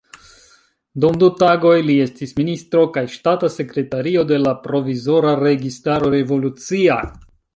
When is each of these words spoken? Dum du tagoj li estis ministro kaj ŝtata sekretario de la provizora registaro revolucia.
Dum 1.03 1.17
du 1.23 1.27
tagoj 1.43 1.73
li 1.89 1.97
estis 2.05 2.33
ministro 2.39 2.81
kaj 2.95 3.03
ŝtata 3.17 3.51
sekretario 3.57 4.25
de 4.33 4.41
la 4.47 4.55
provizora 4.65 5.37
registaro 5.45 6.13
revolucia. 6.19 6.99